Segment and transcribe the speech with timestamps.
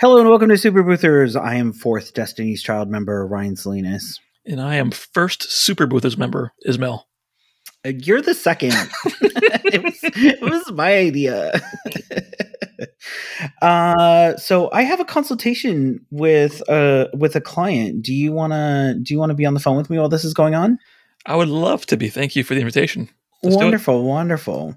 [0.00, 1.36] Hello and welcome to Super Boothers.
[1.36, 4.18] I am fourth Destiny's Child member Ryan Salinas.
[4.46, 7.06] And I am first Super Boothers member, Ismail.
[7.84, 8.72] Uh, You're the second.
[9.20, 11.60] it, was, it was my idea.
[13.62, 18.00] uh, so I have a consultation with uh with a client.
[18.00, 20.32] Do you wanna do you wanna be on the phone with me while this is
[20.32, 20.78] going on?
[21.26, 22.08] I would love to be.
[22.08, 23.10] Thank you for the invitation.
[23.42, 24.76] Let's wonderful, wonderful.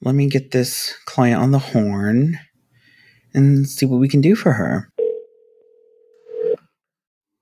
[0.00, 2.40] Let me get this client on the horn
[3.34, 4.88] and see what we can do for her.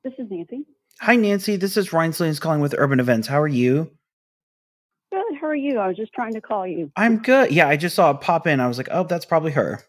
[0.03, 0.65] This is Nancy.
[1.01, 3.27] Hi Nancy, this is Ryan Salinas calling with Urban Events.
[3.29, 3.91] How are you?
[5.13, 5.39] Good.
[5.41, 5.79] How are you?
[5.79, 6.93] I was just trying to call you.
[6.97, 7.51] I'm good.
[7.53, 8.61] Yeah, I just saw it pop in.
[8.61, 9.83] I was like, oh, that's probably her.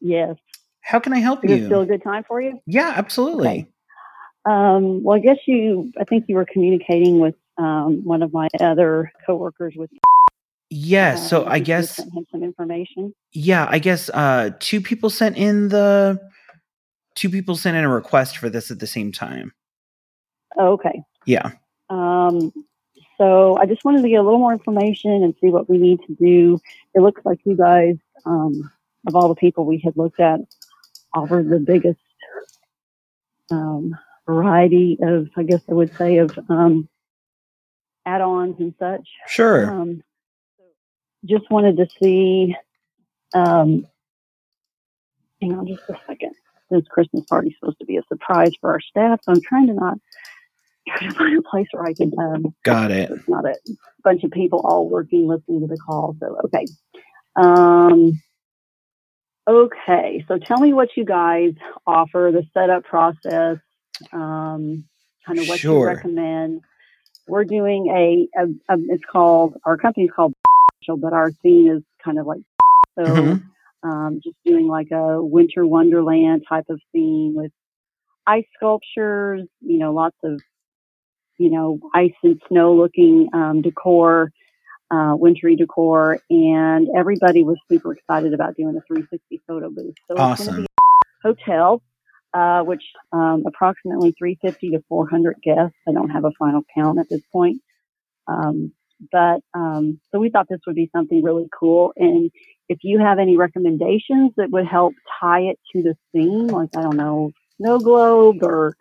[0.00, 0.36] Yes.
[0.82, 1.50] How can I help you?
[1.50, 1.66] Is you?
[1.66, 2.60] still a good time for you?
[2.66, 3.48] yeah, absolutely.
[3.48, 3.68] Okay.
[4.46, 5.92] Um, well, I guess you.
[6.00, 9.74] I think you were communicating with um, one of my other coworkers.
[9.76, 9.90] With
[10.70, 11.26] Yes.
[11.26, 13.12] uh, so I guess, some information.
[13.32, 16.20] yeah, I guess uh, two people sent in the
[17.16, 19.52] two people sent in a request for this at the same time.
[20.56, 21.02] Oh, okay.
[21.26, 21.50] Yeah.
[21.88, 22.52] Um,
[23.18, 26.00] so I just wanted to get a little more information and see what we need
[26.06, 26.58] to do.
[26.94, 28.70] It looks like you guys, um,
[29.06, 30.40] of all the people we had looked at,
[31.14, 32.00] offer the biggest
[33.50, 36.88] um, variety of, I guess I would say, of um,
[38.06, 39.08] add-ons and such.
[39.26, 39.70] Sure.
[39.70, 40.02] Um,
[41.24, 42.54] just wanted to see.
[43.34, 43.86] Um,
[45.40, 46.32] hang on just a second.
[46.70, 49.74] This Christmas party's supposed to be a surprise for our staff, so I'm trying to
[49.74, 49.98] not
[50.88, 52.12] try to find a place where I can.
[52.18, 53.10] Um, Got it.
[53.10, 53.54] it's not a
[54.04, 56.16] bunch of people all working, listening to the call.
[56.20, 56.66] So okay.
[57.36, 58.20] Um,
[59.48, 60.24] okay.
[60.28, 61.54] So tell me what you guys
[61.86, 63.58] offer, the setup process,
[64.12, 64.84] um,
[65.26, 65.80] kind of what Sure.
[65.80, 66.62] you recommend.
[67.28, 70.34] We're doing a, a, a it's called our company's called,
[70.96, 72.40] but our theme is kind of like
[72.98, 73.04] so.
[73.04, 73.42] Mhm.
[73.82, 77.50] Um, just doing like a winter wonderland type of theme with
[78.26, 80.40] ice sculptures, you know, lots of,
[81.38, 84.32] you know, ice and snow looking um, decor,
[84.90, 89.94] uh, wintry decor, and everybody was super excited about doing a 360 photo booth.
[90.08, 90.56] So it's going to Awesome.
[90.56, 91.82] be a hotel,
[92.34, 95.76] uh, which um, approximately 350 to 400 guests.
[95.88, 97.62] I don't have a final count at this point.
[98.28, 98.72] Um,
[99.12, 101.92] but um, so we thought this would be something really cool.
[101.96, 102.30] And
[102.68, 106.82] if you have any recommendations that would help tie it to the theme, like I
[106.82, 108.76] don't know, snow globe or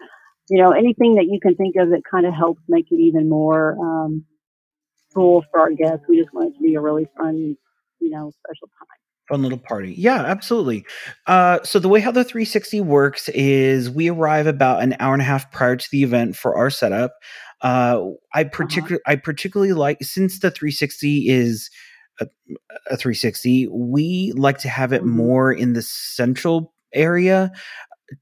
[0.50, 3.30] you know anything that you can think of that kind of helps make it even
[3.30, 4.26] more um,
[5.14, 6.06] cool for our guests.
[6.08, 7.58] We just want it to be a really fun,
[8.00, 8.88] you know, special time.
[9.30, 9.94] Fun little party.
[9.96, 10.86] Yeah, absolutely.
[11.28, 15.22] Uh, so the way how the 360 works is we arrive about an hour and
[15.22, 17.14] a half prior to the event for our setup.
[17.62, 18.02] Uh,
[18.34, 21.70] I particular I particularly like since the 360 is
[22.22, 22.28] a,
[22.90, 25.08] a 360, we like to have it Mhm.
[25.08, 27.52] more in the central area.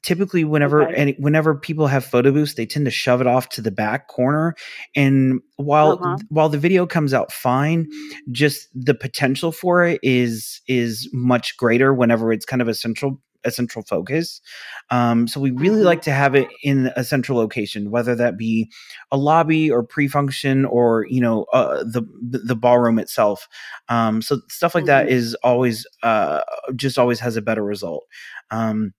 [0.03, 0.95] Typically, whenever Okay.
[0.95, 4.07] and whenever people have photo booths, they tend to shove it off to the back
[4.09, 4.53] corner.
[4.95, 6.17] And while Uh-huh.
[6.29, 7.87] while the video comes out fine,
[8.31, 13.21] just the potential for it is is much greater whenever it's kind of a central
[13.45, 14.41] a central focus.
[14.89, 15.83] Um, so we really Mhm.
[15.83, 18.69] like to have it in a central location, whether that be
[19.11, 23.47] a lobby or pre-function or you know uh, the the ballroom itself.
[23.89, 25.35] Um, so stuff like that Mhm.
[25.43, 26.41] always uh,
[26.75, 28.05] just always has a better result.
[28.51, 28.93] Um,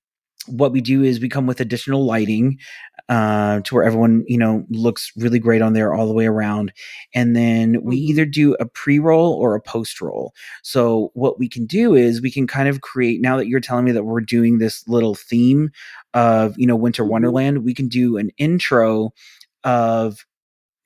[0.46, 2.58] what we do is we come with additional lighting
[3.08, 6.72] uh, to where everyone you know looks really great on there all the way around
[7.14, 8.00] and then we Mhm.
[8.10, 12.46] either do a pre-roll or a post-roll so what we can do is we can
[12.46, 15.70] kind of create now that you're telling me that we're doing this little theme
[16.14, 17.08] of you know winter Mhm.
[17.10, 19.10] wonderland we can do an intro
[19.64, 20.24] of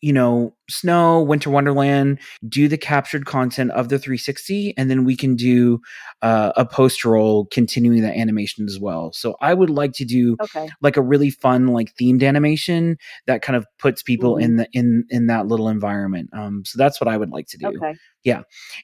[0.01, 2.19] you know snow winter wonderland
[2.49, 5.81] do the captured content of the 360 and then we can do
[6.23, 10.37] uh, a post roll continuing that animation as well so i would like to do
[10.43, 10.69] Okay.
[10.81, 12.97] like a really fun like themed animation
[13.27, 14.43] that kind of puts people Mhm.
[14.43, 17.59] in the in in that little environment um so that's what i would like to
[17.59, 17.95] do Okay.
[18.25, 18.43] Yeah.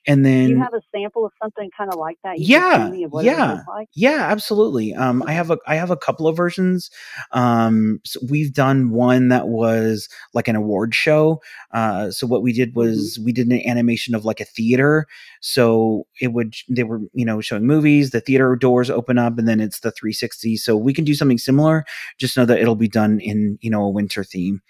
[0.09, 2.41] And Do then you have a sample of something kind of like that?
[2.41, 3.61] You Yeah, send me of what yeah.
[3.69, 3.89] like?
[3.95, 4.93] Yeah, absolutely.
[4.95, 6.91] Um, I have a I have a couple of versions.
[7.31, 11.41] Um, so we've done one that was like an award show.
[11.79, 12.79] Uh, so what we did Mm-hmm.
[12.81, 15.07] was we did an animation of like a theater.
[15.41, 18.11] So it would they were you know showing movies.
[18.11, 20.57] The theater doors open up, and then it's the 360.
[20.57, 21.85] So we can do something similar.
[22.19, 24.61] Just know that it'll be done in you know a winter theme.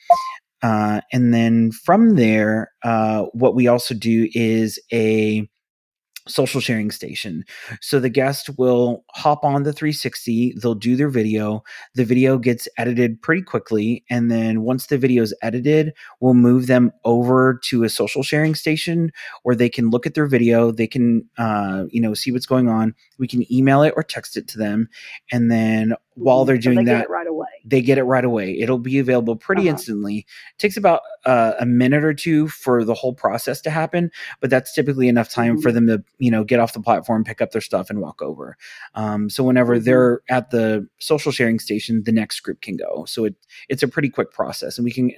[0.63, 5.49] Uh, and then from there, uh, what we also do is a
[6.29, 7.45] social sharing station.
[7.81, 11.63] So the guest will hop on the 360, they'll do their video,
[11.95, 16.67] the video gets edited pretty quickly, and then once the video is edited, we'll move
[16.67, 19.11] them over to a social sharing station
[19.43, 22.69] where they can look at their video, they can uh, you know see what's going
[22.69, 22.95] on.
[23.19, 24.89] We can email it or text it to them,
[25.33, 28.59] and then while they're doing so they that right away they get it right away
[28.59, 29.71] it'll be available pretty uh-huh.
[29.71, 34.11] instantly it takes about uh, a minute or two for the whole process to happen
[34.41, 35.63] but that's typically enough time mm-hmm.
[35.63, 38.23] for them to you know get off the platform pick up their stuff and walk
[38.23, 38.57] over
[38.95, 39.85] um, so whenever mm-hmm.
[39.85, 43.35] they're at the social sharing station the next group can go so it
[43.69, 45.11] it's a pretty quick process and we can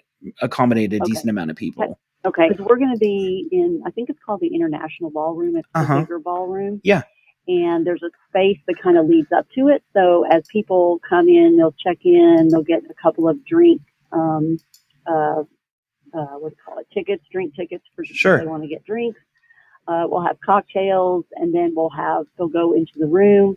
[0.42, 1.04] accommodate a okay.
[1.06, 4.40] decent amount of people okay because we're going to be in i think it's called
[4.40, 5.94] the international ballroom it's uh-huh.
[5.94, 7.02] the bigger ballroom yeah
[7.48, 9.82] and there's a space that kind of leads up to it.
[9.92, 13.82] So as people come in, they'll check in, they'll get a couple of drink,
[14.12, 14.58] um,
[15.06, 15.42] uh,
[16.12, 18.38] uh, what do you call it, tickets, drink tickets for sure.
[18.38, 19.20] they want to get drinks.
[19.88, 23.56] Uh, we'll have cocktails, and then we'll have they'll go into the room.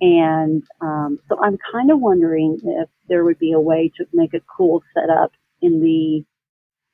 [0.00, 4.34] And um, so I'm kind of wondering if there would be a way to make
[4.34, 6.24] a cool setup in the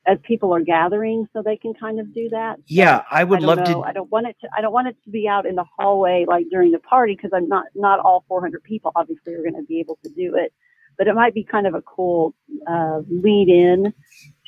[0.05, 2.57] as people are gathering so they can kind of do that.
[2.67, 3.65] Yeah, I would I love know.
[3.65, 3.79] to.
[3.81, 4.49] I don't want it to.
[4.55, 7.31] I don't want it to be out in the hallway like during the party because
[7.33, 10.53] I'm not not all 400 people obviously are going to be able to do it,
[10.97, 12.35] but it might be kind of a cool
[12.67, 13.93] uh, lead in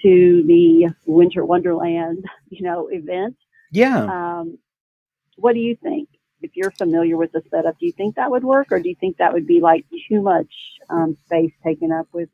[0.04, 3.38] to the Winter Wonderland, you know, event.
[3.72, 4.04] Yeah.
[4.06, 4.57] Um,
[5.38, 6.10] what do you think?
[6.42, 8.96] If you're familiar with the setup, do you think that would work, or do you
[9.00, 10.54] think that would be like too much
[10.90, 12.30] um, space taken up with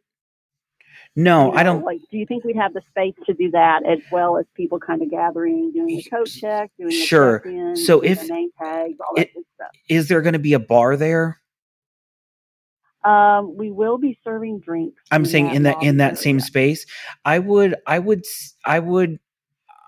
[1.15, 1.83] no, you know, I don't.
[1.83, 4.79] Like, do you think we'd have the space to do that as well as people
[4.79, 7.43] kind of gathering, doing the coat check, doing the sure.
[7.75, 9.71] So if name tags, all that good stuff.
[9.89, 11.41] Is there going to be a bar there?
[13.03, 15.01] Um, we will be serving drinks.
[15.09, 16.85] I'm saying in that in that same space.
[17.25, 18.23] I would, I would,
[18.63, 19.19] I would,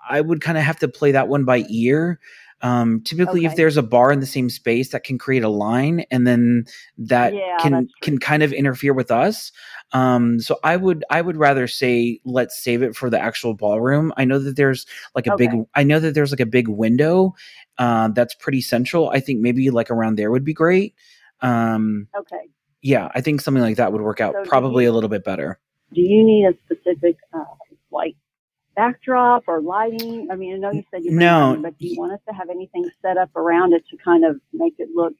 [0.08, 2.18] I would kind of have to play that one by ear.
[2.64, 3.46] Um, typically, okay.
[3.48, 6.64] if there's a bar in the same space, that can create a line, and then
[6.96, 9.52] that yeah, can can kind of interfere with us.
[9.92, 14.14] Um, so I would I would rather say let's save it for the actual ballroom.
[14.16, 15.46] I know that there's like a okay.
[15.46, 17.34] big I know that there's like a big window
[17.76, 19.10] uh, that's pretty central.
[19.10, 20.94] I think maybe like around there would be great.
[21.42, 22.48] Um, okay.
[22.80, 25.22] Yeah, I think something like that would work out so probably you, a little bit
[25.22, 25.58] better.
[25.92, 27.44] Do you need a specific uh,
[27.92, 28.16] like
[28.74, 30.28] backdrop or lighting?
[30.30, 32.34] I mean, I know you said you no, lighting, but do you want us to
[32.34, 35.14] have anything set up around it to kind of make it look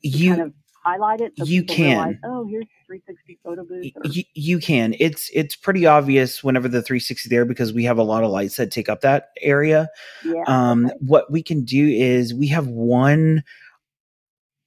[0.00, 0.52] you kind of
[0.84, 1.32] highlight it?
[1.38, 1.98] So you can.
[1.98, 3.92] Realize, oh, here's 360 photo booth.
[4.14, 4.94] You, you can.
[4.98, 8.56] It's it's pretty obvious whenever the 360 there because we have a lot of lights
[8.56, 9.88] that take up that area.
[10.24, 10.44] Yeah.
[10.46, 10.94] Um, okay.
[11.00, 13.42] what we can do is we have one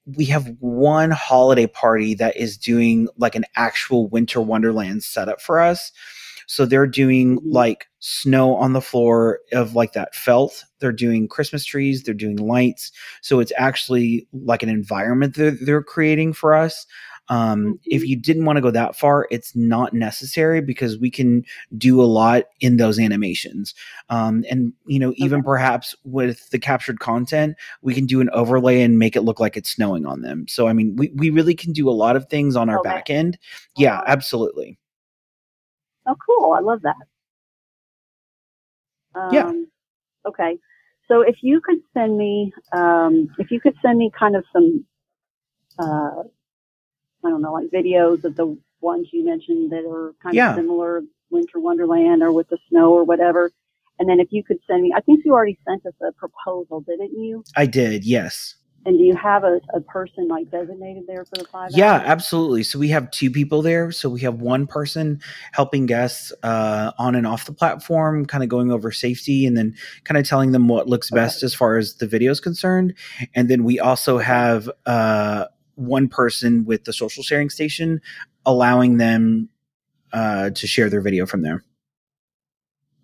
[0.06, 5.60] we have one holiday party that is doing like an actual winter wonderland setup for
[5.60, 5.92] us
[6.52, 7.50] so they're doing mm-hmm.
[7.50, 10.66] like snow on the floor of like that felt.
[10.80, 12.92] They're doing Christmas trees, they're doing lights.
[13.22, 16.86] So it's actually like an environment that they're creating for us.
[17.30, 17.72] Um, mm-hmm.
[17.86, 21.46] If you didn't want to go that far, it's not necessary because we can
[21.78, 23.74] do a lot in those animations.
[24.10, 25.46] Um, and, you know, even okay.
[25.46, 29.56] perhaps with the captured content, we can do an overlay and make it look like
[29.56, 30.50] it's snowing on them.
[30.50, 32.90] So, I mean, we, we really can do a lot of things on our okay.
[32.90, 33.38] back end.
[33.78, 34.78] Yeah, absolutely.
[36.08, 36.54] Oh, cool.
[36.54, 36.96] I love that.
[39.14, 39.52] Um, yeah.
[40.26, 40.58] Okay.
[41.08, 44.86] So if you could send me, um, if you could send me kind of some,
[45.78, 46.24] uh,
[47.24, 50.52] I don't know, like videos of the ones you mentioned that are kind yeah.
[50.52, 53.52] of similar, Winter Wonderland or with the snow or whatever.
[54.00, 56.82] And then if you could send me, I think you already sent us a proposal,
[56.82, 57.44] didn't you?
[57.56, 58.56] I did, yes.
[58.84, 61.70] And do you have a, a person like designated there for the five?
[61.72, 62.04] Yeah, hours?
[62.06, 62.64] absolutely.
[62.64, 63.92] So we have two people there.
[63.92, 65.22] So we have one person
[65.52, 69.76] helping guests uh, on and off the platform, kind of going over safety and then
[70.04, 72.96] kind of telling them what looks best as far as the video is concerned.
[73.36, 75.46] And then we also have uh,
[75.76, 78.02] one person with the social sharing station,
[78.48, 79.50] allowing them
[80.12, 81.64] uh, to share their video from there.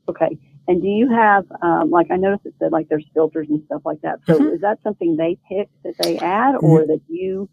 [0.09, 0.39] Okay.
[0.67, 3.83] And do you have, um, like, I noticed it said like there's filters and stuff
[3.85, 4.19] like that.
[4.27, 4.55] So mm-hmm.
[4.55, 6.91] is that something they pick that they add, or mm-hmm.
[6.91, 7.49] that you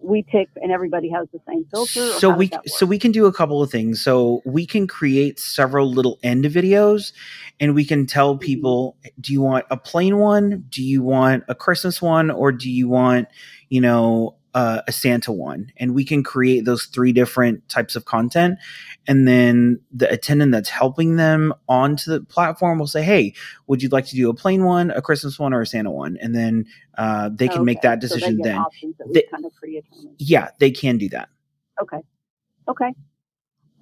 [0.00, 2.06] we pick and everybody has the same filter?
[2.18, 4.02] So we so we can do a couple of things.
[4.02, 7.12] So we can create several little end videos,
[7.60, 8.44] and we can tell mm-hmm.
[8.44, 10.64] people: Do you want a plain one?
[10.68, 12.30] Do you want a Christmas one?
[12.30, 13.28] Or do you want,
[13.68, 18.06] you know, uh, a Santa one, and we can create those three different types of
[18.06, 18.58] content.
[19.06, 23.34] And then the attendant that's helping them onto the platform will say, "Hey,
[23.68, 26.18] would you like to do a plain one, a Christmas one, or a Santa one?"
[26.20, 27.66] And then uh, they can okay.
[27.66, 28.38] make that decision.
[28.38, 28.64] So then,
[29.14, 29.52] they, kind of
[30.18, 31.28] yeah, they can do that.
[31.80, 32.00] Okay,
[32.66, 32.92] okay.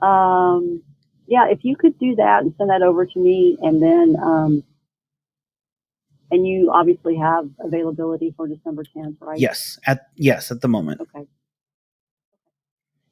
[0.03, 0.83] Um,
[1.27, 4.63] yeah, if you could do that and send that over to me, and then um,
[6.31, 9.39] And you obviously have availability for December 10th, right?
[9.39, 11.01] Yes, at yes at the moment.
[11.01, 11.27] Okay.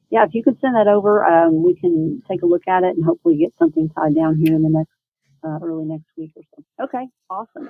[0.09, 2.95] Yeah, if you could send that over, um, we can take a look at it
[2.95, 4.91] and hopefully get something tied down here in the next
[5.43, 6.85] uh, early next week or so.
[6.85, 7.69] Okay, awesome.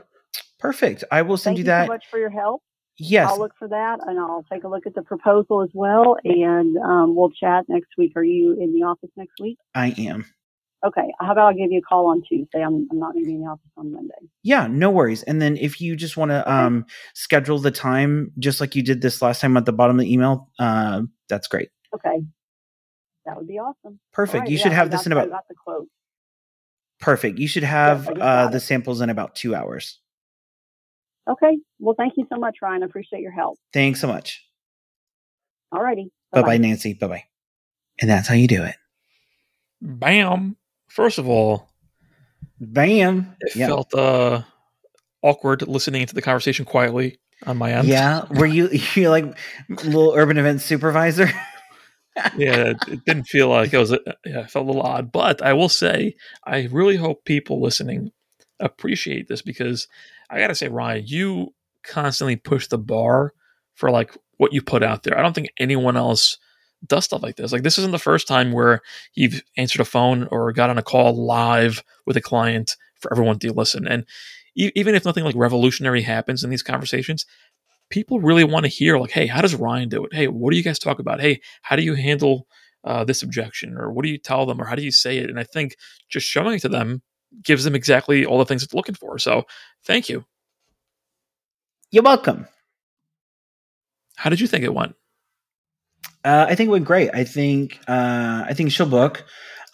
[0.60, 1.04] Perfect.
[1.12, 1.88] I will send Thank you you that.
[1.88, 2.62] so much for your help.
[2.98, 3.30] Yes.
[3.30, 6.78] I'll look for that and I'll take a look at the proposal as well, and
[6.78, 8.14] um, we'll chat next week.
[8.16, 9.58] Are you in the office next week?
[9.74, 10.26] I am.
[10.86, 11.12] Okay.
[11.20, 12.62] How about I give you a call on Tuesday?
[12.62, 14.14] I'm, I'm not going to be in the office on Monday.
[14.44, 15.24] Yeah, no worries.
[15.24, 19.02] And then if you just want to um, schedule the time, just like you did
[19.02, 21.70] this last time at the bottom of the email, uh, that's great.
[21.94, 22.22] Okay.
[23.26, 24.00] That would be awesome.
[24.14, 24.42] Perfect.
[24.42, 25.88] Right, you yeah, should have I this in I about got the quote.
[27.00, 27.40] perfect.
[27.40, 30.00] You should have I uh, the samples in about two hours.
[31.28, 31.58] Okay.
[31.80, 32.84] Well, thank you so much, Ryan.
[32.84, 33.58] I appreciate your help.
[33.74, 34.46] Thanks so much.
[35.72, 36.12] All righty.
[36.32, 36.94] Bye bye, Nancy.
[36.94, 37.24] Bye bye.
[38.00, 38.76] And that's how you do it.
[39.82, 40.56] Bam.
[40.88, 41.70] First of all,
[42.60, 43.36] Bam.
[43.42, 43.68] it Yeah.
[43.68, 44.44] felt uh,
[45.22, 47.88] awkward listening to the conversation quietly on my end.
[47.88, 48.26] Yeah.
[48.30, 49.38] Were you you like
[49.70, 51.30] little urban event supervisor?
[52.38, 53.92] yeah, it, didn't feel like it was.
[53.92, 55.12] A, yeah, it felt a little odd.
[55.12, 56.16] But I will say,
[56.46, 58.12] I really hope people listening
[58.60, 59.88] appreciate this because
[60.30, 63.34] I got to say, Ryan, you constantly push the bar
[63.74, 65.18] for like what you put out there.
[65.18, 66.38] I don't think anyone else
[66.88, 67.52] does stuff like this.
[67.52, 68.82] Like this isn't the first time where
[69.14, 73.40] you've answered a phone or got on a call live with a client for everyone
[73.40, 73.88] to listen.
[73.88, 74.06] And
[74.56, 77.26] e- even if nothing like revolutionary happens in these conversations,
[77.90, 80.14] people really want to hear like, hey, how does Ryan do it?
[80.14, 81.22] Hey, what do you guys talk about?
[81.22, 82.48] Hey, how do you handle
[82.84, 85.30] uh, this objection, or what do you tell them, or how do you say it?
[85.30, 85.76] And I think
[86.10, 87.02] just showing it to them
[87.44, 89.18] gives them exactly all the things it's looking for.
[89.18, 89.44] So,
[89.86, 90.26] thank you.
[91.92, 92.48] You're welcome.
[94.18, 94.96] How did you think it went?
[96.26, 97.12] Uh, I think it went great.
[97.14, 99.24] I think uh, I think she'll book.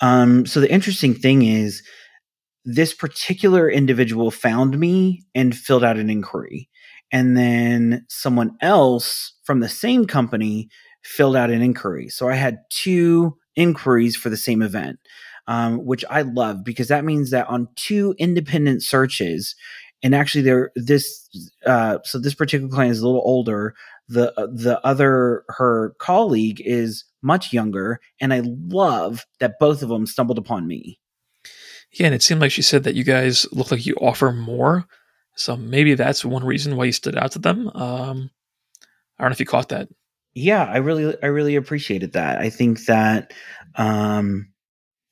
[0.01, 1.81] Um, so the interesting thing is,
[2.65, 6.69] this particular individual found me and filled out an inquiry,
[7.11, 10.67] and then someone else from the same company
[11.03, 12.09] filled out an inquiry.
[12.09, 14.99] So I had two inquiries for the same event,
[15.47, 19.55] um, which I love because that means that on two independent searches,
[20.03, 21.29] and actually there this
[21.65, 23.73] uh, so this particular client is a little older
[24.13, 30.05] the the other her colleague is much younger and i love that both of them
[30.05, 30.99] stumbled upon me
[31.93, 34.85] Yeah, and it seemed like she said that you guys look like you offer more.
[35.35, 37.67] So maybe that's one reason why you stood out to them.
[37.69, 38.29] Um,
[39.17, 39.87] I don't know if you caught that.
[40.33, 43.33] yeah i really i really appreciated that i think that
[43.75, 44.47] um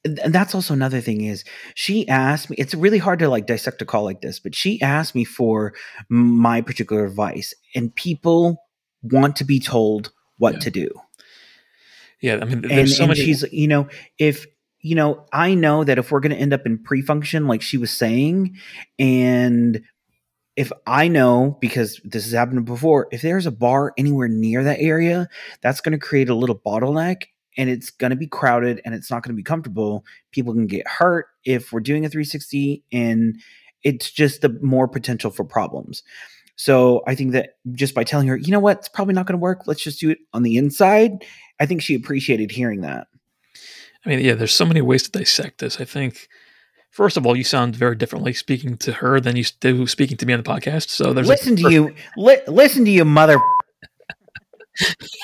[0.05, 1.43] and that's also another thing is
[1.75, 4.81] she asked me it's really hard to like dissect a call like this but she
[4.81, 5.73] asked me for
[6.09, 8.57] my particular advice and people
[9.01, 10.59] want to be told what Yeah.
[10.59, 10.89] to do
[12.21, 13.21] Yeah, I mean, there's and, so and many.
[13.21, 13.87] she's you know
[14.17, 14.45] if
[14.81, 17.77] you know i know that if we're going to end up in pre-function like she
[17.77, 18.55] was saying
[18.97, 19.81] and
[20.55, 24.79] if i know because this has happened before if there's a bar anywhere near that
[24.79, 25.27] area
[25.61, 27.23] that's going to create a little bottleneck
[27.57, 30.67] and it's going to be crowded and it's not going to be comfortable people can
[30.67, 33.39] get hurt if we're doing a 360 and
[33.83, 36.03] it's just the more potential for problems
[36.59, 39.33] so i think that just by telling her you know what it's probably not going
[39.33, 41.23] to work let's just do it on the inside
[41.59, 43.07] i think she appreciated hearing that
[44.05, 45.81] I mean, yeah, there's so many ways to dissect this.
[45.81, 46.29] I think,
[46.89, 50.25] first of all, you sound very differently speaking to her than you do speaking to
[50.25, 50.89] me on the podcast.
[50.89, 53.37] So there's listen to you li- listen to you mother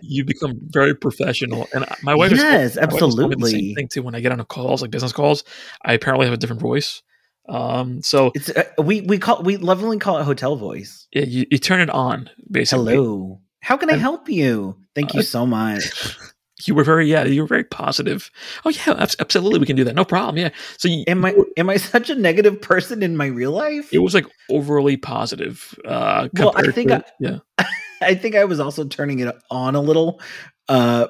[0.00, 1.68] you become very professional.
[1.72, 3.50] And my wife, Yes, is, my wife is the absolutely.
[3.50, 4.02] same thing too.
[4.02, 5.44] When I get on calls, like business calls,
[5.84, 7.02] I apparently have a different voice.
[7.48, 11.44] Um, so it's uh, we we call we lovingly call it hotel voice yeah, you,
[11.50, 12.94] you turn it on basically.
[12.94, 16.16] hello how can i And- help you thank you Uh, so much
[16.64, 18.30] You were very yeah, you were very positive.
[18.64, 19.96] Oh yeah, absolutely, we can do that.
[19.96, 20.36] No problem.
[20.36, 20.50] Yeah.
[20.78, 23.98] So you, am i am i such a negative person in my real life it
[23.98, 25.74] was like overly positive.
[25.84, 27.38] Uh, Well, I think to- I- yeah.
[28.02, 30.20] i think i was also turning it on a little
[30.68, 31.08] uh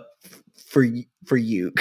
[0.68, 0.86] for
[1.24, 1.70] for you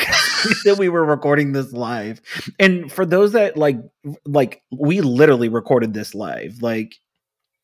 [0.65, 2.21] that we were recording this live
[2.59, 3.77] and for those that like
[4.25, 6.95] like we literally recorded this live like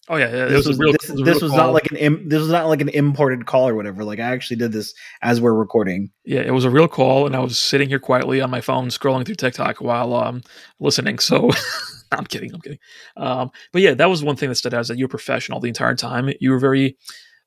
[0.09, 0.45] Oh yeah, yeah.
[0.45, 0.93] It this was, real.
[0.93, 3.67] this, it was was not like an Im, this was not like an imported call
[3.67, 6.87] or whatever like i actually did this as we're recording Yeah, it was a real
[6.87, 10.43] call, and I was sitting here quietly on my phone scrolling through TikTok while um
[10.79, 11.19] listening.
[11.19, 11.49] So
[12.11, 12.79] I'm kidding, I'm kidding.
[13.17, 15.59] Um, but yeah, that was one thing that stood out is that you were professional
[15.59, 16.29] the entire time.
[16.39, 16.97] You were very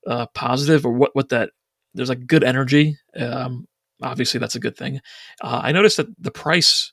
[0.06, 1.10] uh, positive, or what?
[1.14, 1.50] What that?
[1.94, 2.98] There's like good energy.
[3.16, 3.66] Um,
[4.02, 5.00] obviously, that's a good thing.
[5.42, 6.92] Uh, I noticed that the price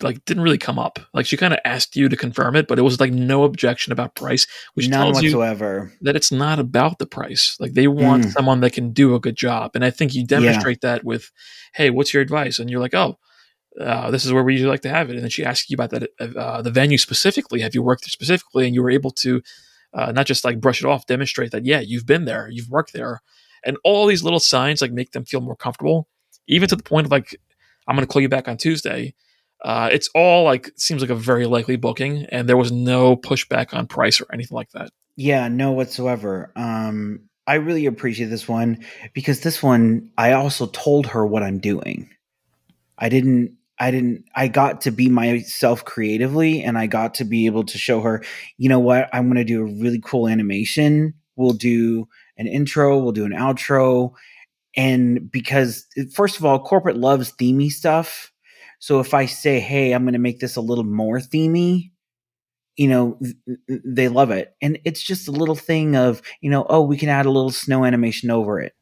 [0.00, 0.98] like didn't really come up.
[1.12, 3.92] Like she kind of asked you to confirm it, but it was like no objection
[3.92, 7.56] about price, which none tells you whatsoever that it's not about the price.
[7.60, 8.32] Like they want Mm.
[8.32, 9.72] someone that can do a good job.
[9.74, 11.30] And I think you demonstrate that with,
[11.74, 12.58] hey, what's your advice?
[12.58, 13.18] And you're like, oh,
[13.80, 15.14] uh, this is where we usually like to have it.
[15.14, 17.60] And then she asked you about that, uh, the venue specifically.
[17.60, 18.66] Have you worked there specifically?
[18.66, 19.42] And you were able to
[19.92, 22.92] uh, not just like brush it off, demonstrate that, yeah, you've been there, you've worked
[22.92, 23.22] there.
[23.64, 26.08] And all these little signs like make them feel more comfortable,
[26.46, 27.38] even to the point of like,
[27.86, 29.14] I'm going to call you back on Tuesday.
[29.64, 33.72] Uh, it's all like seems like a very likely booking, and there was no pushback
[33.72, 34.90] on price or anything like that.
[35.16, 36.52] Yeah, no whatsoever.
[36.56, 41.58] Um, I really appreciate this one because this one I also told her what I'm
[41.58, 42.10] doing.
[42.98, 47.46] I didn't I didn't I got to be myself creatively and I got to be
[47.46, 48.22] able to show her,
[48.58, 51.14] you know what, I'm going to do a really cool animation.
[51.36, 52.06] We'll do
[52.46, 54.12] an intro, we'll do an outro
[54.76, 58.32] and because first of all, corporate loves themey stuff.
[58.78, 61.90] So if I say, "Hey, I'm going to make this a little more themey,"
[62.76, 63.18] you know,
[63.68, 64.54] they love it.
[64.62, 67.50] And it's just a little thing of, you know, oh, we can add a little
[67.50, 68.72] snow animation over it.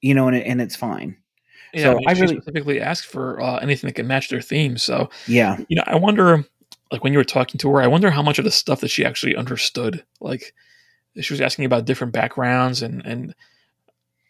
[0.00, 1.16] You know, and it, and it's fine.
[1.72, 4.40] Yeah, so I, mean, I really specifically asked for uh, anything that can match their
[4.40, 4.76] theme.
[4.78, 6.44] So yeah, you know, I wonder,
[6.90, 8.88] like when you were talking to her, I wonder how much of the stuff that
[8.88, 10.04] she actually understood.
[10.20, 10.54] Like
[11.20, 13.34] she was asking about different backgrounds, and and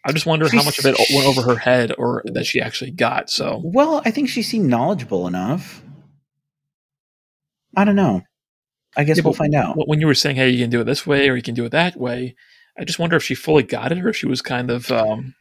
[0.05, 2.61] I just wonder She's, how much of it went over her head or that she
[2.61, 3.29] actually got.
[3.29, 5.81] So well, I think she seemed knowledgeable enough.
[7.75, 8.21] I don't know.
[8.95, 9.75] I guess yeah, we'll find out.
[9.87, 11.65] When you were saying, "Hey, you can do it this way or you can do
[11.65, 12.35] it that way,"
[12.77, 15.33] I just wonder if she fully got it or if she was kind of um,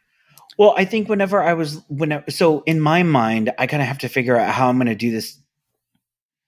[0.58, 3.98] well, I think whenever I was when so in my mind, I kind of have
[3.98, 5.38] to figure out how I'm going to do this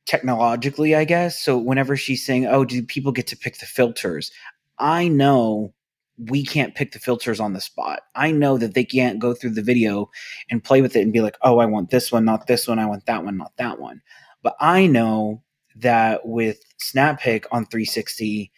[0.07, 1.41] technologically, I guess.
[1.41, 4.31] So whenever she's saying, "Oh, do people get to pick the filters?"
[4.79, 5.73] I know
[6.19, 8.03] we can't pick the filters on the spot.
[8.15, 10.11] I know that they can't go through the video
[10.51, 12.79] and play with it and be like, "Oh, I want this one, not this one.
[12.79, 14.01] I want that one, not that one."
[14.43, 15.43] But I know
[15.77, 18.53] that with Snappic on 360,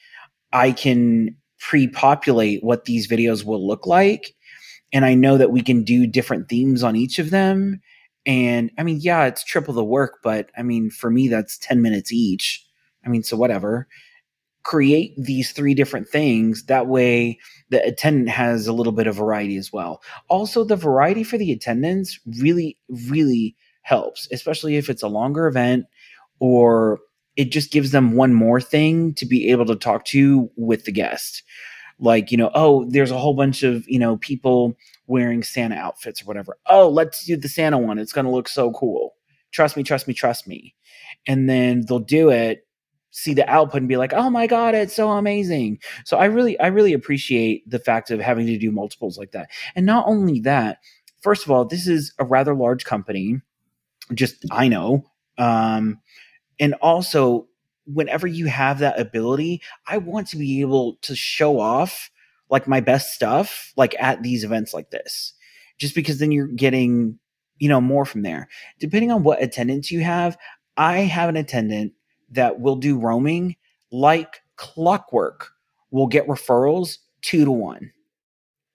[0.53, 4.35] I can pre-populate what these videos will look like
[4.93, 7.81] and I know that we can do different themes on each of them.
[8.25, 11.83] And I mean, yeah, it's triple the work, but I mean, for me, that's 10
[11.83, 12.65] minutes each.
[13.05, 13.89] I mean, so whatever.
[14.67, 16.65] Create these three different things.
[16.65, 17.39] That way,
[17.71, 20.03] the attendant has a little bit of variety as well.
[20.29, 22.77] Also, the variety for the attendants really,
[23.09, 25.87] really helps, especially if it's a longer event
[26.41, 26.99] or
[27.37, 30.93] it just gives them one more thing to be able to talk to with the
[30.93, 31.43] guest
[31.99, 36.23] like you know oh there's a whole bunch of you know people wearing santa outfits
[36.23, 39.15] or whatever oh let's do the santa one it's going to look so cool
[39.53, 40.75] trust me trust me trust me
[41.27, 42.66] and then they'll do it
[43.17, 46.59] see the output and be like oh my god it's so amazing so i really
[46.61, 50.41] i really appreciate the fact of having to do multiples like that and not only
[50.41, 50.79] that
[51.21, 53.41] first of all this is a rather large company
[54.15, 55.05] just i know
[55.39, 55.99] um
[56.61, 57.47] and also
[57.87, 62.11] whenever you have that ability, I want to be able to show off
[62.51, 65.33] like my best stuff like at these events like this.
[65.79, 67.19] Just because then you're getting,
[67.59, 68.49] you know, more from there.
[68.79, 70.37] Depending on what attendance you have,
[70.77, 71.93] I have an attendant
[72.31, 73.57] that will do roaming
[73.91, 75.53] like clockwork.
[75.91, 77.93] Will get referrals 2 to 1.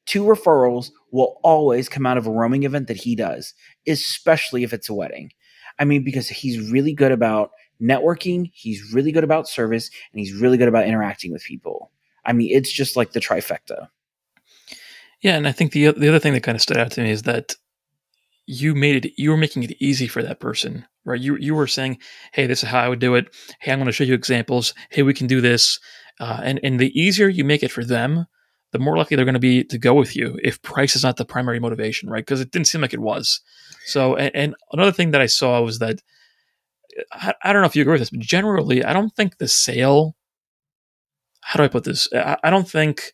[0.05, 3.53] Two referrals will always come out of a roaming event that he does,
[3.87, 5.31] especially if it's a wedding.
[5.77, 10.33] I mean, because he's really good about networking, he's really good about service, and he's
[10.33, 11.91] really good about interacting with people.
[12.25, 13.89] I mean, it's just like the trifecta.
[15.21, 17.11] Yeah, and I think the the other thing that kind of stood out to me
[17.11, 17.55] is that
[18.47, 21.19] you made it you were making it easy for that person, right?
[21.19, 21.99] You you were saying,
[22.33, 23.33] "Hey, this is how I would do it.
[23.59, 24.73] Hey, I'm going to show you examples.
[24.89, 25.79] Hey, we can do this."
[26.19, 28.25] Uh, and and the easier you make it for them,
[28.71, 31.17] the more likely they're going to be to go with you if price is not
[31.17, 32.25] the primary motivation, right?
[32.25, 33.41] Because it didn't seem like it was.
[33.85, 36.01] So, and, and another thing that I saw was that
[37.11, 39.47] I, I, don't know if you agree with this, but generally, I don't think the
[39.47, 40.15] sale.
[41.41, 42.07] How do I put this?
[42.13, 43.11] I, I don't think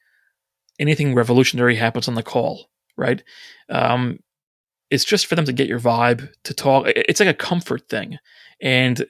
[0.79, 3.23] anything revolutionary happens on the call, right?
[3.69, 4.19] Um,
[4.89, 6.85] it's just for them to get your vibe to talk.
[6.87, 8.17] It's like a comfort thing,
[8.61, 9.05] and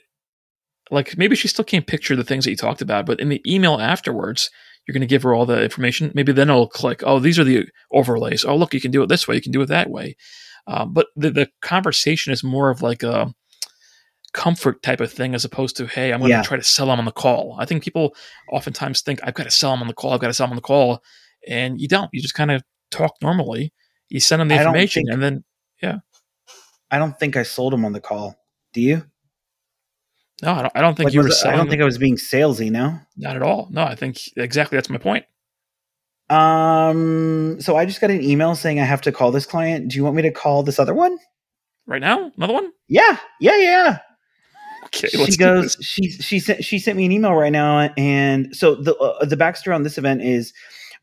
[0.92, 3.42] like maybe she still can't picture the things that you talked about, but in the
[3.52, 4.50] email afterwards,
[4.86, 6.12] you're going to give her all the information.
[6.16, 7.04] Maybe then it'll click.
[7.06, 8.46] Oh, these are the overlays.
[8.46, 9.36] Oh, look, you can do it this way.
[9.36, 10.16] You can do it that way.
[10.66, 13.34] Uh, but the, the conversation is more of like a
[14.34, 16.44] comfort type of thing as opposed to hey i'm going to yeah.
[16.44, 18.14] try to sell them on the call i think people
[18.52, 20.52] oftentimes think i've got to sell them on the call i've got to sell them
[20.52, 21.02] on the call
[21.48, 22.62] and you don't you just kind of
[22.92, 23.74] talk normally
[24.10, 25.44] you send them the information think, and then
[25.82, 26.00] yeah.
[26.90, 28.36] I don't think i sold them on the call.
[28.74, 29.04] Do you?
[30.42, 32.16] No i don't, I don't think like, you were i don't think i was being
[32.16, 33.00] salesy no?
[33.16, 33.68] Not at all.
[33.72, 35.26] No i think exactly that's my point.
[36.30, 39.90] Um so i just got an email saying i have to call this client.
[39.90, 41.18] Do you want me to call this other one?
[41.86, 42.32] Right now?
[42.38, 42.72] Another one?
[42.88, 44.00] Yeah yeah yeah
[44.88, 45.76] Okay, she goes.
[45.82, 49.36] She she sent she sent me an email right now, and so the uh, the
[49.36, 50.54] backstory on this event is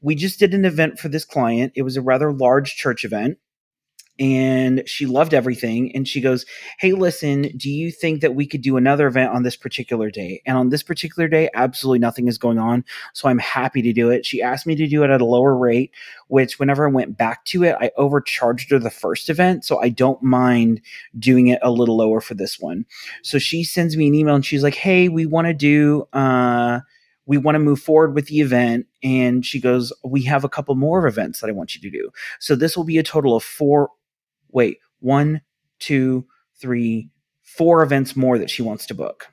[0.00, 1.72] we just did an event for this client.
[1.76, 3.38] It was a rather large church event,
[4.18, 5.94] and she loved everything.
[5.94, 6.46] And she goes,
[6.78, 10.40] Hey, listen, do you think that we could do another event on this particular day?
[10.46, 12.84] And on this particular day, absolutely nothing is going on.
[13.12, 14.24] So I'm happy to do it.
[14.24, 15.90] She asked me to do it at a lower rate,
[16.28, 19.64] which whenever I went back to it, I overcharged her the first event.
[19.64, 20.80] So I don't mind
[21.18, 22.86] doing it a little lower for this one.
[23.22, 26.80] So she sends me an email and she's like, Hey, we want to do, uh,
[27.26, 28.86] we want to move forward with the event.
[29.02, 32.10] And she goes, We have a couple more events that I want you to do.
[32.38, 33.90] So this will be a total of four
[34.54, 35.42] wait, one,
[35.78, 36.26] two,
[36.58, 37.10] three,
[37.42, 39.26] four events more that she wants to book.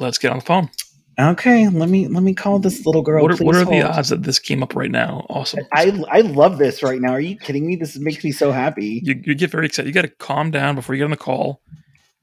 [0.00, 0.70] Let's get on the phone.
[1.18, 3.22] Okay, let me let me call this little girl.
[3.22, 5.26] What are, what are the odds that this came up right now?
[5.28, 5.60] Awesome.
[5.72, 7.12] I I love this right now.
[7.12, 7.76] Are you kidding me?
[7.76, 9.02] This makes me so happy.
[9.04, 9.88] You, you get very excited.
[9.88, 11.60] You got to calm down before you get on the call.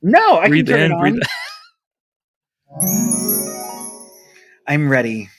[0.02, 1.24] No, I breathe can turn in, it
[2.82, 2.98] on.
[4.68, 5.30] I'm ready.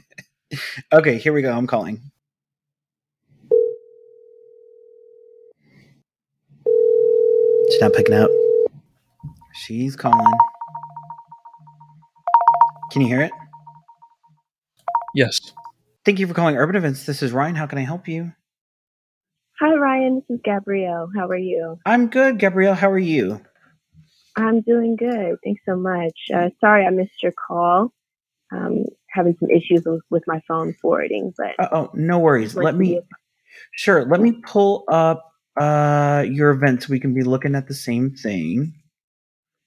[0.92, 1.52] okay, here we go.
[1.52, 2.00] I'm calling.
[7.74, 8.30] She's not picking up.
[9.52, 10.32] She's calling.
[12.92, 13.32] Can you hear it?
[15.16, 15.40] Yes.
[16.04, 17.04] Thank you for calling Urban Events.
[17.04, 17.56] This is Ryan.
[17.56, 18.32] How can I help you?
[19.58, 20.22] Hi, Ryan.
[20.28, 21.10] This is Gabrielle.
[21.16, 21.76] How are you?
[21.84, 22.76] I'm good, Gabrielle.
[22.76, 23.40] How are you?
[24.36, 25.38] I'm doing good.
[25.42, 26.16] Thanks so much.
[26.32, 27.92] Uh, sorry I missed your call.
[28.52, 32.54] Um, having some issues with, with my phone forwarding, but uh, oh, no worries.
[32.54, 33.00] Let me.
[33.72, 34.04] Sure.
[34.04, 38.74] Let me pull up uh, your events, we can be looking at the same thing.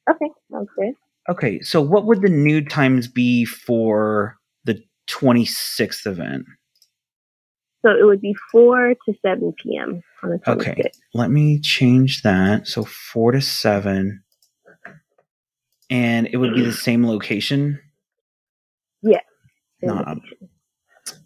[0.09, 0.93] Okay, sounds good.
[1.29, 6.45] Okay, so what would the new times be for the 26th event?
[7.85, 10.01] So it would be 4 to 7 p.m.
[10.23, 10.61] on the 26th.
[10.61, 12.67] Okay, let me change that.
[12.67, 14.23] So 4 to 7.
[15.89, 17.79] And it would be the same location?
[19.01, 19.23] Yes.
[19.81, 20.17] Yeah, not,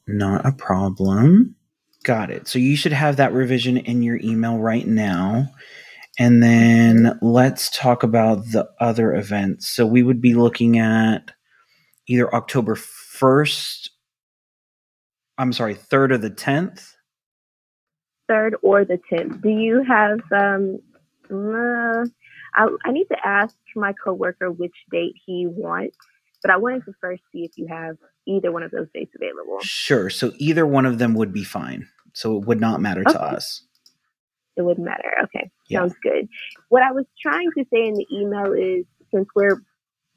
[0.07, 1.55] not a problem.
[2.03, 2.47] Got it.
[2.47, 5.51] So you should have that revision in your email right now.
[6.17, 9.67] And then let's talk about the other events.
[9.67, 11.31] So we would be looking at
[12.07, 13.89] either October 1st,
[15.37, 16.93] I'm sorry, 3rd or the 10th.
[18.29, 19.41] 3rd or the 10th.
[19.41, 20.79] Do you have, um,
[21.31, 22.05] uh,
[22.55, 25.97] I, I need to ask my coworker which date he wants,
[26.41, 29.59] but I wanted to first see if you have either one of those dates available.
[29.61, 30.09] Sure.
[30.09, 31.87] So either one of them would be fine.
[32.13, 33.13] So it would not matter okay.
[33.13, 33.63] to us.
[34.57, 35.11] It wouldn't matter.
[35.23, 35.49] Okay.
[35.69, 35.79] Yeah.
[35.79, 36.27] Sounds good.
[36.69, 39.61] What I was trying to say in the email is since we're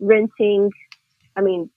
[0.01, 0.71] renting,
[1.37, 1.71] I mean,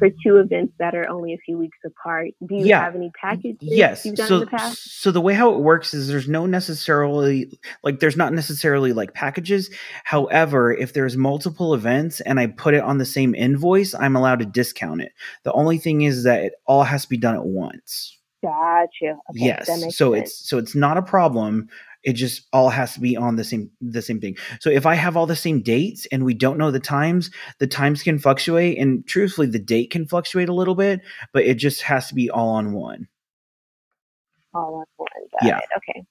[0.00, 2.30] for two events that are only a few weeks apart.
[2.44, 2.82] Do you yeah.
[2.82, 3.58] have any packages?
[3.60, 4.02] Yes.
[4.02, 5.00] so, the past?
[5.00, 7.52] so the way how it works is there's no necessarily
[7.84, 9.70] like there's not necessarily like packages.
[10.04, 14.40] However, if there's multiple events and I put it on the same invoice, I'm allowed
[14.40, 15.12] to discount it.
[15.44, 18.16] The only thing is that it all has to be done at once.
[18.42, 19.18] Gotcha.
[19.30, 19.66] Okay, yes.
[19.94, 20.30] So sense.
[20.30, 21.68] it's so it's not a problem
[22.02, 24.94] it just all has to be on the same the same thing so if i
[24.94, 28.78] have all the same dates and we don't know the times the times can fluctuate
[28.78, 31.00] and truthfully the date can fluctuate a little bit
[31.32, 33.06] but it just has to be all on one
[34.54, 35.08] all on one
[35.40, 35.64] Got yeah it.
[35.76, 36.04] okay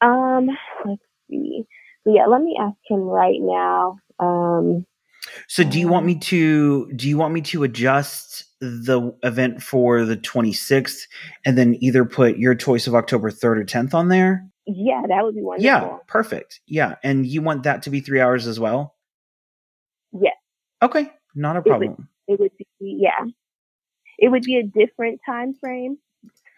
[0.00, 0.48] um
[0.86, 1.64] let's see
[2.04, 4.86] so yeah let me ask him right now um
[5.48, 9.62] so do you want um me to do you want me to adjust the event
[9.62, 11.02] for the 26th
[11.44, 14.46] and then either put your choice of October 3rd or 10th on there?
[14.66, 15.64] Yeah, that would be wonderful.
[15.64, 16.60] Yeah, perfect.
[16.66, 16.96] Yeah.
[17.02, 18.94] And you want that to be three hours as well?
[20.12, 20.34] Yes.
[20.82, 22.08] Okay, not a problem.
[22.26, 23.26] It would, it would be, yeah.
[24.18, 25.98] It would be a different time frame.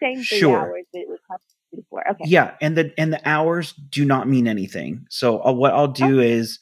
[0.01, 0.57] Same three sure.
[0.57, 1.39] hours, but it would have
[1.75, 2.03] before.
[2.11, 2.25] Okay.
[2.25, 5.05] Yeah, and the and the hours do not mean anything.
[5.09, 6.31] So uh, what I'll do okay.
[6.31, 6.59] is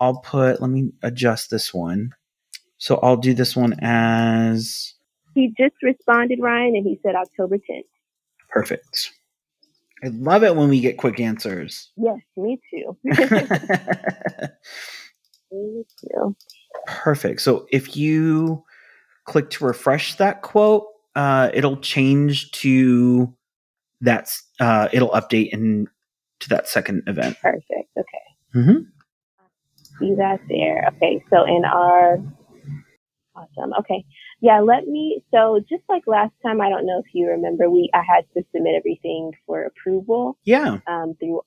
[0.00, 2.12] I'll put let me adjust this one.
[2.78, 4.94] So I'll do this one as
[5.34, 7.82] he just responded, Ryan, and he said October 10th.
[8.48, 9.12] Perfect.
[10.04, 11.90] I love it when we get quick answers.
[11.96, 12.96] Yes, me too.
[15.50, 16.36] me too.
[16.86, 17.40] Perfect.
[17.40, 18.64] So if you
[19.24, 23.34] click to refresh that quote, uh, it'll change to
[24.00, 25.88] that's uh, it'll update in
[26.40, 27.38] to that second event.
[27.40, 27.90] Perfect.
[27.96, 28.26] Okay.
[28.54, 28.78] Mm-hmm.
[29.98, 30.90] See that there.
[30.96, 31.24] Okay.
[31.30, 32.18] So in our
[33.36, 33.72] awesome.
[33.80, 34.04] Okay.
[34.40, 35.22] Yeah, let me.
[35.32, 38.44] So just like last time, I don't know if you remember, we I had to
[38.54, 40.38] submit everything for approval.
[40.44, 40.78] Yeah.
[40.86, 41.14] Um.
[41.18, 41.42] Through.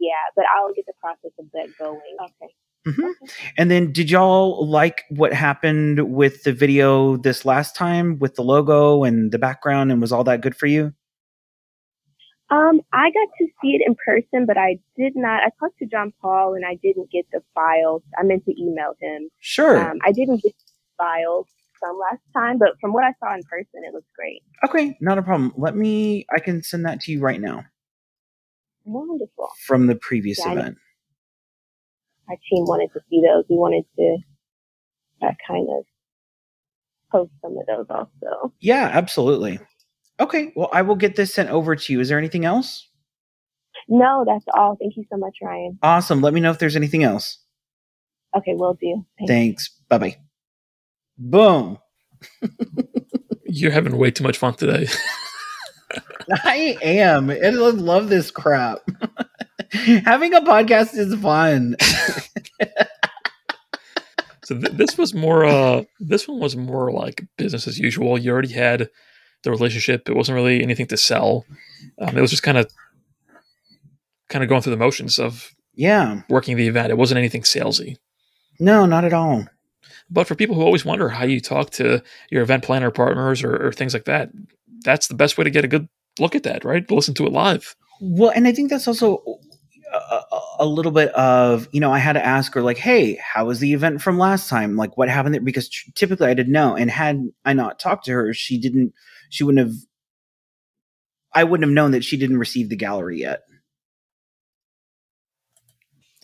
[0.00, 2.00] Yeah, but I'll get the process of that going.
[2.20, 2.52] Okay.
[2.86, 3.04] Mm-hmm.
[3.04, 3.32] Okay.
[3.56, 8.42] And then, did y'all like what happened with the video this last time with the
[8.42, 10.92] logo and the background, and was all that good for you?
[12.50, 15.42] Um, I got to see it in person, but I did not.
[15.42, 18.02] I talked to John Paul, and I didn't get the files.
[18.18, 19.30] I meant to email him.
[19.40, 19.78] Sure.
[19.78, 20.52] Um, I didn't get
[20.96, 21.46] files
[21.80, 24.42] some last time, but from what I saw in person, it looks great.
[24.68, 25.52] Okay, not a problem.
[25.56, 27.64] Let me, I can send that to you right now.
[28.84, 29.48] Wonderful.
[29.66, 30.76] from the previous Yeah, event.
[32.28, 33.44] Our team wanted to see those.
[33.48, 34.16] We wanted to
[35.22, 35.84] uh, kind of
[37.10, 38.52] post some of those also.
[38.60, 39.58] Yeah, absolutely.
[40.20, 42.00] Okay, well, I will get this sent over to you.
[42.00, 42.88] Is there anything else?
[43.88, 44.76] No, that's all.
[44.80, 45.78] Thank you so much, Ryan.
[45.82, 46.20] Awesome.
[46.20, 47.38] Let me know if there's anything else.
[48.36, 49.04] Okay, will do.
[49.18, 49.30] Thanks.
[49.30, 49.70] Thanks.
[49.88, 50.16] Bye bye.
[51.18, 51.78] Boom.
[53.44, 54.88] You're having way too much fun today.
[56.44, 57.30] I am.
[57.30, 58.78] I love this crap.
[59.72, 61.76] Having a podcast is fun.
[64.44, 65.44] So th- this was more.
[65.44, 68.18] Uh, this one was more like business as usual.
[68.18, 68.88] You already had
[69.42, 70.08] the relationship.
[70.08, 71.44] It wasn't really anything to sell.
[71.98, 72.70] Um, it was just kind of,
[74.28, 76.22] kind of going through the motions of Yeah.
[76.28, 76.90] working the event.
[76.90, 77.96] It wasn't anything salesy.
[78.60, 79.46] No, not at all.
[80.10, 83.68] But for people who always wonder how you talk to your event planner partners or,
[83.68, 84.30] or things like that,
[84.84, 86.88] that's the best way to get a good look at that, right?
[86.90, 87.74] Listen to it live.
[88.00, 89.22] Well, and I think that's also
[89.92, 93.46] a, a, little bit of, you know, I had to ask her, like, hey, how
[93.46, 94.76] was the event from last time?
[94.76, 95.40] Like, what happened there?
[95.40, 96.76] Because tr- typically I didn't know.
[96.76, 98.92] And had I not talked to her, she didn't,
[99.30, 99.76] she wouldn't have,
[101.32, 103.42] I wouldn't have known that she didn't receive the gallery yet.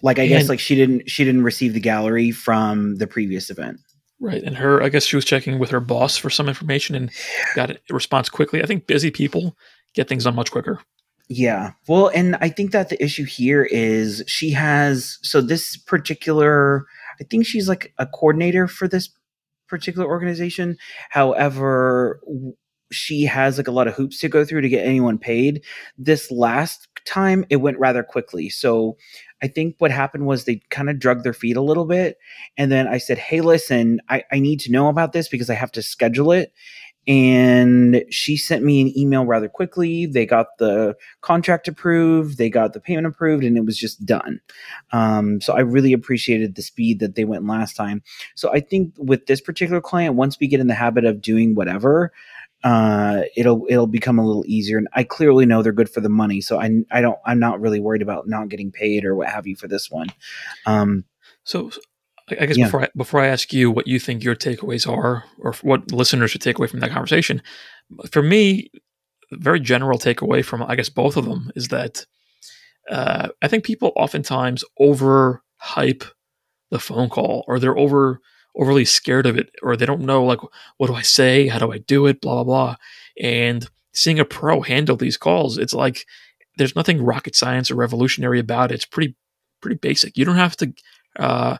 [0.02, 3.80] Like, I guess, like, she didn't, she didn't receive the gallery from the previous event.
[4.18, 4.42] Right.
[4.42, 7.10] And her, I guess she was checking with her boss for some information and
[7.54, 8.62] got a response quickly.
[8.62, 9.56] I think busy people
[9.94, 10.80] get things done much quicker.
[11.28, 11.72] Yeah.
[11.86, 16.86] Well, and I think that the issue here is she has so this particular
[17.20, 19.10] I think she's like a coordinator for this
[19.68, 20.76] particular organization.
[21.10, 22.20] However,
[22.90, 25.62] she has like a lot of hoops to go through to get anyone paid.
[25.96, 28.48] This last time it went rather quickly.
[28.48, 28.96] So
[29.42, 32.18] I think what happened was they kind of drug their feet a little bit.
[32.57, 35.55] And then I said, Hey, listen, I, I need to know about this because I
[35.55, 36.53] have to schedule it.
[37.07, 40.05] And she sent me an email rather quickly.
[40.05, 44.38] They got the contract approved, they got the payment approved, and it was just done.
[44.92, 48.03] Um, so I really appreciated the speed that they went last time.
[48.35, 51.55] So I think with this particular client, once we get in the habit of doing
[51.55, 52.12] whatever,
[52.62, 54.78] uh, it'll it'll become a little easier.
[54.78, 57.60] And I clearly know they're good for the money, so I I don't I'm not
[57.60, 60.08] really worried about not getting paid or what have you for this one.
[60.66, 61.04] Um,
[61.44, 61.70] So
[62.38, 62.66] I guess Yeah.
[62.66, 66.30] before I, before I ask you what you think your takeaways are, or what listeners
[66.30, 67.42] should take away from that conversation,
[68.10, 68.70] for me,
[69.32, 72.06] very general takeaway from I guess both of them is that
[72.90, 76.04] uh, I think people oftentimes overhype
[76.70, 78.20] the phone call, or they're over
[78.56, 80.40] overly scared of it, or they don't know like
[80.76, 82.76] what do I say, how do I do it, blah blah blah.
[83.20, 86.06] And seeing a pro handle these calls, it's like
[86.56, 88.76] there's nothing rocket science or revolutionary about it.
[88.76, 89.14] It's pretty
[89.60, 90.16] pretty basic.
[90.16, 90.72] You don't have to.
[91.18, 91.56] Uh,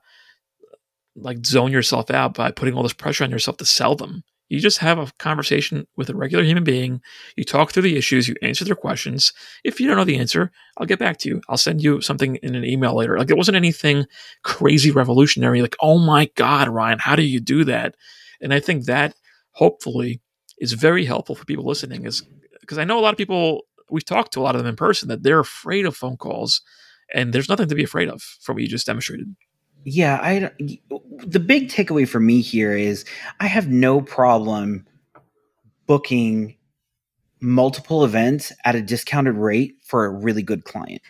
[1.17, 4.23] like zone yourself out by putting all this pressure on yourself to sell them.
[4.51, 7.01] You just have a conversation with a regular human being.
[7.37, 9.33] You talk through the issues, you answer their questions.
[9.65, 11.41] If you don't know the answer, I'll get back to you.
[11.49, 13.17] I'll send you something in an email later.
[13.17, 14.07] Like it wasn't anything
[14.43, 17.95] crazy revolutionary, like, oh my God, Ryan, how do you do that?
[18.41, 19.15] And I think that
[19.53, 20.21] hopefully
[20.59, 22.23] is very helpful for people listening, is
[22.61, 24.77] because I know a lot of people, we've talked to a lot of them in
[24.77, 26.61] person that they're afraid of phone calls,
[27.15, 29.35] and there's nothing to be afraid of from what you just demonstrated.
[29.85, 30.51] Yeah, I
[31.27, 33.05] the big takeaway for me here is
[33.41, 34.87] I have no problem
[35.87, 36.57] booking
[37.41, 41.01] multiple events at a discounted rate for a really good client.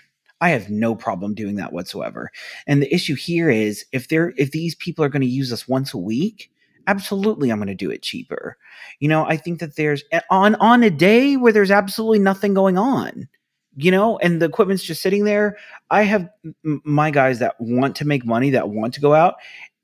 [0.41, 2.31] I have no problem doing that whatsoever.
[2.67, 5.69] And the issue here is if they're if these people are going to use us
[5.69, 6.51] once a week,
[6.87, 8.57] absolutely I'm going to do it cheaper.
[9.01, 12.55] You know, I think that there's eh, on on a day where there's absolutely nothing
[12.55, 13.29] going on
[13.77, 15.57] you know, and the equipment's just sitting there.
[15.91, 16.29] I have
[16.63, 19.35] my guys that want to make money, that want to go out,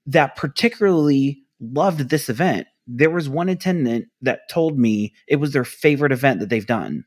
[0.07, 2.67] that particularly loved this event.
[2.87, 7.05] There was one attendant that told me it was their favorite event that they've done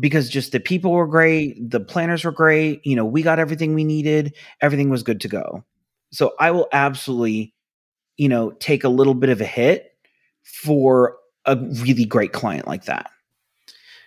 [0.00, 2.84] because just the people were great, the planners were great.
[2.84, 5.64] You know, we got everything we needed, everything was good to go.
[6.12, 7.54] So I will absolutely,
[8.16, 9.92] you know, take a little bit of a hit
[10.44, 13.10] for a really great client like that.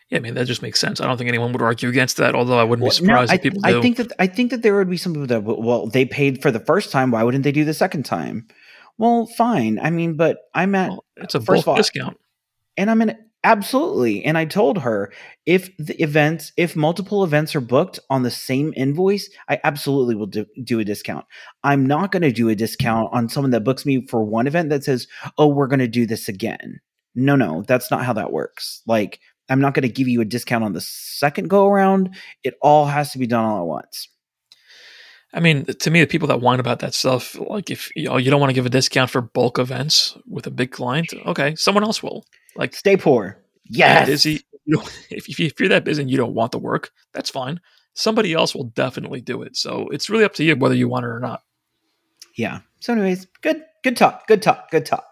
[0.09, 0.99] Yeah, I mean that just makes sense.
[0.99, 2.33] I don't think anyone would argue against that.
[2.35, 3.77] Although I wouldn't Well, be surprised no, if people do.
[3.77, 6.41] I think that I think that there would be some people that well they paid
[6.41, 7.11] for the first time.
[7.11, 8.47] Why wouldn't they do the second time?
[8.97, 9.79] Well, fine.
[9.79, 12.17] I mean, but I'm at Well, it's a first bulk all- discount.
[12.75, 14.25] and I'm in absolutely.
[14.25, 15.13] And I told her
[15.45, 20.25] if the events, if multiple events are booked on the same invoice, I absolutely will
[20.27, 21.25] do, do a discount.
[21.63, 24.69] I'm not going to do a discount on someone that books me for one event
[24.71, 26.81] that says, "Oh, we're going to do this again."
[27.15, 28.81] No, no, that's not how that works.
[28.87, 29.19] Like,
[29.49, 32.15] I'm not going to give you a discount on the second go around.
[32.43, 34.09] It all has to be done all at once.
[35.33, 38.17] I mean, to me, the people that whine about that stuff, like if you know
[38.17, 41.55] you don't want to give a discount for bulk events with a big client, okay,
[41.55, 42.25] someone else will.
[42.55, 43.37] Like Stay poor.
[43.65, 44.25] yeah, Yes.
[44.25, 47.59] You know, if, if you're that busy and you don't want the work, that's fine.
[47.93, 49.55] Somebody else will definitely do it.
[49.55, 51.43] So it's really up to you whether you want it or not.
[52.35, 52.59] Yeah.
[52.79, 54.27] So, anyways, good, good talk.
[54.27, 54.71] Good talk.
[54.71, 55.08] Good talk.